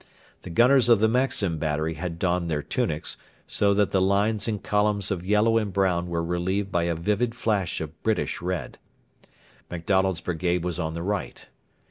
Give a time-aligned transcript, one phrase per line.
[0.41, 4.63] The gunners of the Maxim battery had donned their tunics, so that the lines and
[4.63, 8.79] columns of yellow and brown were relieved by a vivid flash of British red.
[9.69, 11.47] MacDonald's brigade was on the right.